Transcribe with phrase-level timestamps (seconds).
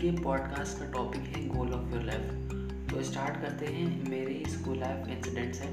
[0.00, 2.50] के पॉडकास्ट का टॉपिक है गोल ऑफ़ योर लाइफ
[2.90, 5.64] तो स्टार्ट करते हैं मेरे स्कूल लाइफ इंसिडेंट से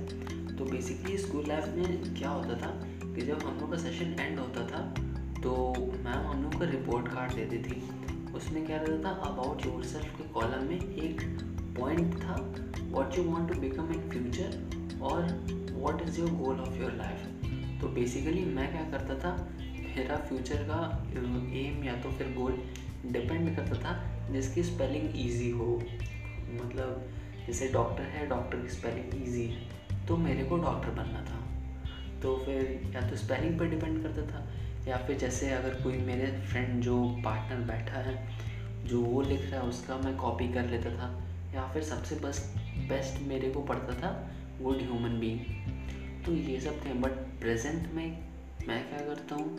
[0.53, 2.83] तो बेसिकली स्कूल लाइफ में क्या होता था
[3.15, 4.81] कि जब हम लोग का सेशन एंड होता था
[5.41, 5.73] तो
[6.03, 7.89] मैम हम लोग को रिपोर्ट कार्ड देती थी।
[8.33, 9.09] उसमें क्या रहता था?
[9.09, 11.21] अबाउट योर सेल्फ के कॉलम में एक
[11.79, 14.69] पॉइंट था what you want to become in future
[15.01, 15.23] और
[15.71, 17.21] what is your goal of your life
[17.81, 19.49] तो बेसिकली मैं क्या करता था?
[19.59, 22.63] मेरा फ्यूचर का एम या तो फिर गोल
[23.05, 25.75] डिपेंड करता था जिसकी स्पेलिंग ईजी हो
[26.47, 27.09] मतलब
[27.47, 31.39] जैसे डॉक्टर है डॉक्टर की स्पेलिंग ईजी है तो मेरे को डॉक्टर बनना था।
[32.21, 34.47] तो फिर या तो स्पेलिंग पर डिपेंड करता था,
[34.87, 38.15] या फिर जैसे अगर कोई मेरे फ्रेंड जो पार्टनर बैठा है,
[38.85, 41.09] जो वो लिख रहा है, उसका मैं कॉपी कर लेता था,
[41.55, 42.57] या फिर सबसे बेस्ट
[42.89, 44.11] बेस्ट मेरे को पड़ता था
[44.61, 45.39] गुड ह्यूमन बींग
[46.25, 48.07] तो ये सब थे बट प्रेजेंट में
[48.67, 49.57] मैं क्या करता हूँ,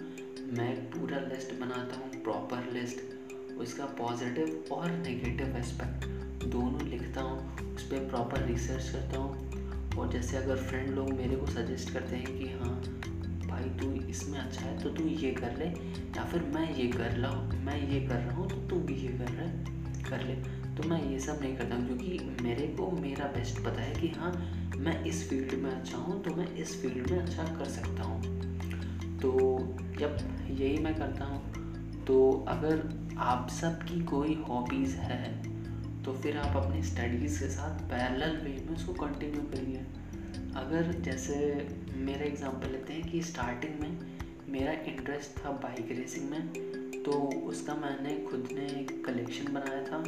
[0.58, 3.17] मैं पूरा लिस्ट बनाता हूँ प्रॉपर लिस्ट
[3.58, 6.06] उसका पॉजिटिव और नेगेटिव एस्पेक्ट
[6.46, 11.36] दोनों लिखता हूँ, उस पर प्रॉपर रिसर्च करता हूँ। और जैसे अगर फ्रेंड लोग मेरे
[11.36, 12.74] को सजेस्ट करते हैं कि हाँ
[13.48, 15.66] भाई तू इसमें अच्छा है तो तू ये कर ले,
[16.16, 17.30] या फिर मैं ये कर ला,
[17.64, 20.34] मैं ये कर रहा हूँ तो तू भी ये कर रहे कर ले।
[20.76, 24.08] तो मैं ये सब नहीं करता हूँ, क्योंकि मेरे को मेरा बेस्ट पता है कि
[24.08, 24.32] हाँ
[24.76, 28.36] मैं इस फ़ील्ड में अच्छा हूँ तो मैं इस फ़ील्ड में अच्छा कर सकता हूँ।
[29.18, 29.32] तो
[29.98, 30.18] जब
[30.50, 32.82] यही मैं करता हूँ तो अगर
[33.20, 35.32] आप सब की कोई हॉबीज़ है
[36.02, 39.78] तो फिर आप अपनी स्टडीज़ के साथ पैरेलल वे में उसको कंटिन्यू करिए।
[40.56, 41.36] अगर जैसे
[41.96, 43.98] मेरा एग्जांपल लेते हैं कि स्टार्टिंग में
[44.48, 47.12] मेरा इंटरेस्ट था बाइक रेसिंग में तो
[47.46, 50.02] उसका मैंने खुद ने एक कलेक्शन बनाया था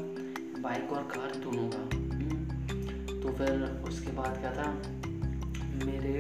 [0.63, 4.73] बाइक और कार दोनों का। हम्म, तो फिर उसके बाद क्या था
[5.85, 6.19] मेरे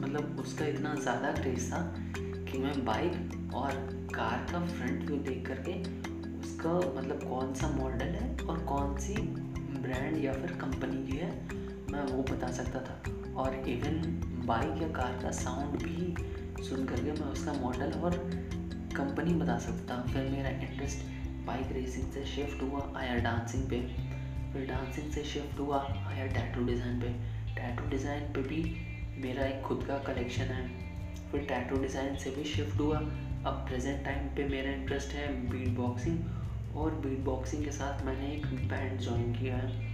[0.00, 1.82] मतलब उसका इतना ज़्यादा क्रेज़ था
[2.20, 3.70] कि मैं बाइक और
[4.14, 6.01] कार का फ्रंट व्यू देख करके
[6.62, 9.14] उसका मतलब कौन सा मॉडल है और कौन सी
[9.82, 11.30] ब्रांड या फिर कंपनी की है,
[11.92, 13.96] मैं वो बता सकता था। और इवन
[14.46, 18.16] बाइक या कार का साउंड भी सुन करके मैं उसका मॉडल और
[18.96, 21.04] कंपनी बता सकता हूँ। फिर मेरा इंटरेस्ट
[21.46, 23.80] बाइक रेसिंग से शिफ्ट हुआ, आया डांसिंग पे।
[24.52, 27.08] फिर डांसिंग से शिफ्ट हुआ, आया टैटू डिज़ाइन पे।
[27.54, 28.62] टैटू डिज़ाइन पे भी
[29.18, 30.66] मेरा एक खुद का कलेक्शन है।
[31.32, 35.68] फिर टैटू डिज़ाइन से भी शिफ्ट हुआ। अब प्रेजेंट टाइम पे मेरा इंटरेस्ट है बीट
[35.76, 36.18] बॉक्सिंग
[36.76, 39.90] और बीट बॉक्सिंग के साथ मैंने एक बैंड ज्वाइन किया है।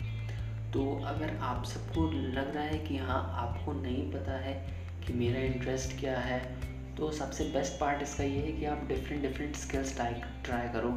[0.72, 4.55] तो अगर आप सबको लग रहा है कि हाँ आपको नहीं पता है
[5.06, 6.41] कि मेरा इंटरेस्ट क्या है
[6.97, 10.91] तो सबसे बेस्ट पार्ट इसका ये है कि आप different different skills try try करो।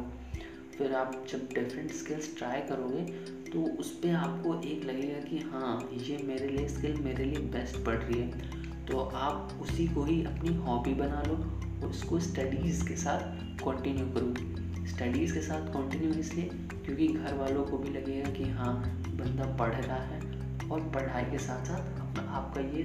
[0.78, 3.02] फिर आप जब डिफरेंट स्किल्स ट्राई करोगे
[3.50, 7.84] तो उस पर आपको एक लगेगा कि हाँ ये मेरे लिए स्किल मेरे लिए बेस्ट
[7.86, 11.34] पड़ रही है। तो आप उसी को ही अपनी हॉबी बना लो
[11.82, 13.20] और उसको स्टडीज़ के साथ
[13.64, 14.61] कंटिन्यू करो।
[14.92, 16.50] स्टडीज़ के साथ कंटिन्यू इसलिए
[16.84, 18.74] क्योंकि घर वालों को भी लगेगा कि हाँ
[19.06, 20.20] बंदा पढ़ रहा है
[20.68, 22.82] और पढ़ाई के साथ साथ अपना आपका ये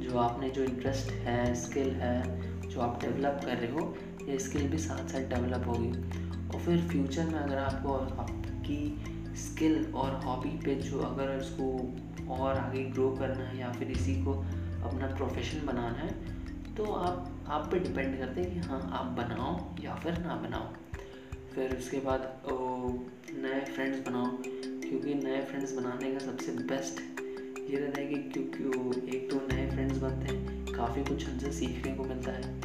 [0.00, 3.96] जो आपने जो इंटरेस्ट है स्किल है, जो आप डेवलप कर रहे हो,
[4.28, 5.90] ये स्किल भी साथ साथ डेवलप होगी।
[6.48, 9.04] और फिर फ्यूचर में अगर आपको आपकी
[9.36, 11.94] स्किल और हॉबी पे जो अगर उसको
[12.34, 14.32] और आगे ग्रो करना है या फिर इसी को
[14.84, 16.39] अपना प्रोफेशन बनाना है
[16.80, 20.66] तो आप आप पे डिपेंड करते हैं कि हाँ आप बनाओ या फिर ना बनाओ।
[21.54, 22.42] फिर उसके बाद
[23.34, 27.00] नए फ्रेंड्स बनाओ, क्योंकि नए फ्रेंड्स बनाने का सबसे बेस्ट
[27.70, 31.52] ये रहता है कि क्योंकि वो, एक तो नए फ्रेंड्स बनते हैं, काफ़ी कुछ उनसे
[31.52, 32.60] सीखने को मिलता है।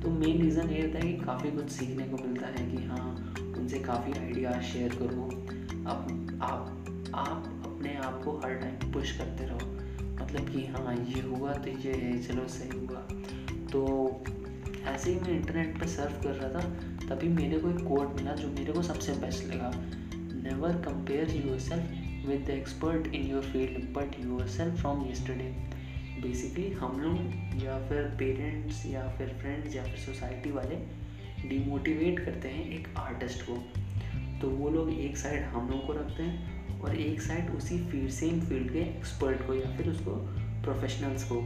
[0.00, 3.34] तो मेन रीज़न ये रहता है कि काफ़ी कुछ सीखने को मिलता है कि हाँ
[3.38, 5.30] उनसे काफ़ी आइडियाज़ शेयर करो।
[5.90, 9.72] अब आप आप अपने आप को हर टाइम पुश करते रहो।
[10.24, 13.08] मतलब कि हाँ ये हुआ तो ये चलो सही हुआ।
[13.74, 14.24] तो
[14.86, 16.60] ऐसे ही मैं इंटरनेट पर सर्फ कर रहा था,
[17.08, 19.70] तभी मेरे को एक कोड मिला जो मेरे को सबसे बेस्ट लगा।
[20.44, 25.54] Never compare yourself with the expert in your field but yourself from yesterday
[26.22, 30.76] basically हम लोग या फिर पेरेंट्स या फिर फ्रेंड्स या फिर सोसाइटी वाले
[31.48, 33.56] डिमोटिवेट करते हैं एक आर्टिस्ट को।
[34.40, 38.10] तो वो लोग एक साइड हम लोग को रखते हैं और एक साइड उसी फ़ील्ड
[38.10, 40.10] सेम फ़ील्ड के एक्सपर्ट को या फिर उसको
[40.62, 41.40] प्रोफेशनल्स को।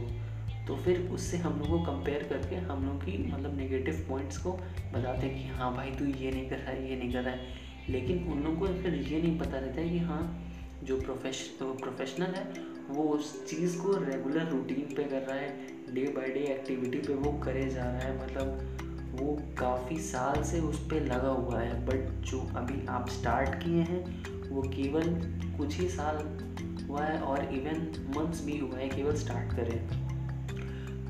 [0.69, 4.51] तो फिर उससे हम लोग को कंपेयर करके हम लोग की मतलब नेगेटिव पॉइंट्स को
[4.93, 7.33] बताते हैं कि हाँ भाई तू ये नहीं कर रहा है ये नहीं कर रहा
[7.33, 7.39] है।
[7.89, 10.51] लेकिन उन लोगों को फिर ये नहीं पता रहता है कि हाँ
[10.83, 12.53] जो प्रोफेश तो प्रोफेशनल है,
[12.89, 17.13] वो उस चीज़ को रेगुलर रूटीन पे कर रहा है डे बाय डे एक्टिविटी पे
[17.13, 18.77] वो करे जा रहा है। मतलब
[19.19, 23.81] वो काफ़ी साल से उस पर लगा हुआ है। बट जो अभी आप स्टार्ट किए
[23.81, 25.03] हैं, वो केवल
[25.57, 26.15] कुछ ही साल
[26.89, 30.08] हुआ है और इवन मंथ्स भी हुआ है, केवल स्टार्ट करें।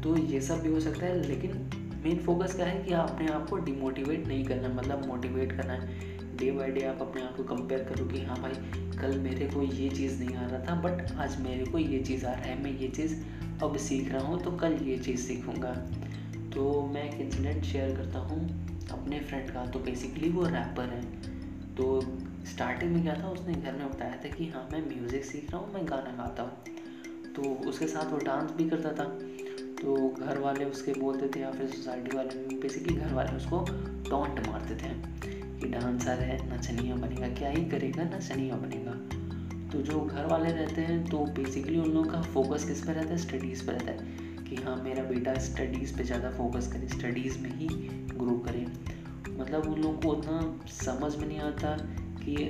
[0.04, 1.70] तो ये सब भी हो सकता है, लेकिन
[2.04, 6.38] मेन फोकस क्या है कि अपने आप को डिमोटिवेट नहीं करना मतलब मोटिवेट करना है।
[6.38, 8.54] डे बाई डे आप अपने आप को कंपेयर करो कि हाँ भाई,
[8.98, 12.26] कल मेरे को ये चीज़ नहीं आ रहा था बट आज मेरे को ये चीज़
[12.26, 13.16] आ रहा है। मैं ये चीज़
[13.64, 15.72] अब सीख रहा हूँ तो कल ये चीज़ सीखूँगा।
[16.54, 18.40] तो मैं एक इंसिडेंट शेयर करता हूँ
[18.92, 21.02] अपने फ्रेंड का। तो बेसिकली वो रैपर है।
[21.76, 22.02] तो
[22.46, 25.62] स्टार्टिंग में क्या था, उसने घर में बताया था कि हाँ मैं म्यूज़िक सीख रहा
[25.62, 26.52] हूँ, मैं गाना गाता हूँ।
[27.36, 29.04] तो उसके साथ वो डांस भी करता था।
[29.82, 33.60] तो घर वाले उसके बोलते थे या फिर सोसाइटी वाले बेसिकली घर वाले उसको
[34.10, 34.90] टॉन्ट मारते थे
[35.60, 38.92] कि डांसर है, नचनिया बनेगा, क्या ही करेगा, नचनिया बनेगा।
[39.72, 43.10] तो जो घर वाले रहते हैं तो बेसिकली उन लोगों का फोकस किस पर रहता
[43.10, 43.18] है?
[43.18, 47.50] स्टडीज़ पर रहता है कि हाँ मेरा बेटा स्टडीज़ पे ज़्यादा फोकस करे स्टडीज़ में
[47.50, 47.68] ही
[48.18, 48.66] ग्रो करे।
[49.40, 51.76] मतलब उन लोगों को उतना समझ में नहीं आता
[52.22, 52.46] कि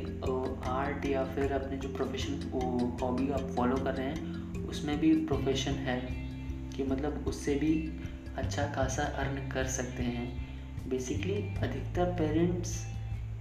[0.69, 2.49] आर्ट या फिर अपने जो प्रोफेशन
[3.01, 6.28] हॉबी आप फॉलो कर रहे हैं, उसमें भी प्रोफेशन है।
[6.79, 7.73] कि मतलब उससे भी
[8.37, 10.27] अच्छा खासा अर्न कर सकते हैं।
[10.89, 11.33] बेसिकली
[11.63, 12.75] अधिकतर पेरेंट्स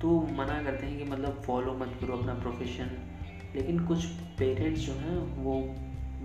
[0.00, 2.90] तो मना करते हैं कि मतलब फॉलो मत करो अपना प्रोफेशन
[3.54, 4.04] लेकिन कुछ
[4.38, 5.54] पेरेंट्स जो हैं, वो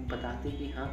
[0.10, 0.88] बताते हैं कि हाँ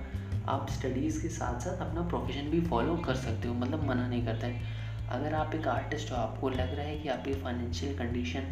[0.49, 4.25] आप स्टडीज़ के साथ साथ अपना प्रोफेशन भी फॉलो कर सकते हो मतलब मना नहीं
[4.25, 8.47] करता है। अगर आप एक आर्टिस्ट हो, आपको लग रहा है कि आपकी फाइनेंशियल कंडीशन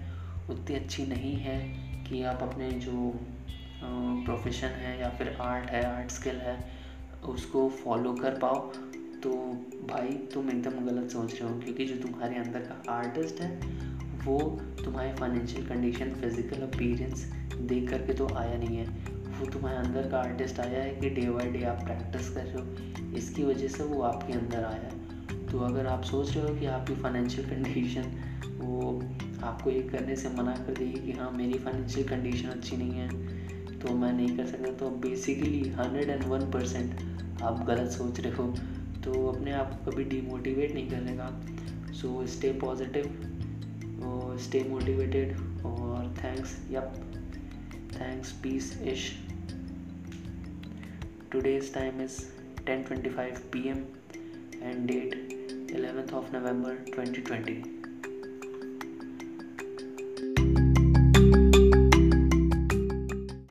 [0.50, 1.58] उतनी अच्छी नहीं है,
[2.04, 3.12] कि आप अपने जो
[4.24, 6.56] प्रोफेशन है या फिर आर्ट है आर्ट स्किल है
[7.24, 8.60] उसको फॉलो कर पाओ।
[9.22, 9.30] तो
[9.88, 13.50] भाई, तुम एकदम गलत सोच रहे हो, क्योंकि जो तुम्हारे अंदर का आर्टिस्ट है,
[14.24, 14.38] वो
[14.84, 17.24] तुम्हारी फाइनेंशियल कंडीशन फ़िज़िकल अपीरेंस
[17.60, 18.86] देख करके तो आया नहीं है।
[19.40, 22.62] वो तुम्हारे अंदर का आर्टिस्ट आया है कि डे बाई डे आप प्रैक्टिस कर रहे
[22.62, 26.54] हो। इसकी वजह से वो आपके अंदर आया है। तो अगर आप सोच रहे हो
[26.54, 28.10] कि आपकी फाइनेंशियल कंडीशन
[28.60, 29.02] वो
[29.42, 33.78] आपको ये करने से मना कर देगी कि हाँ मेरी फाइनेंशियल कंडीशन अच्छी नहीं है
[33.78, 37.00] तो मैं नहीं कर सकता। तो basically hundred and one percent
[37.42, 38.46] आप गलत सोच रहे हो
[39.04, 45.36] तो अपने आप को कभी डिमोटिवेट नहीं करने का सो स्टे पॉजिटिव और स्टे मोटिवेटेड
[45.66, 46.92] और थैंक्स यप
[48.00, 49.12] थैंक्स पीस इश
[51.30, 52.14] today's time is
[52.66, 53.86] 10:25 pm
[54.62, 55.14] and date
[55.70, 57.77] 11th of November 2020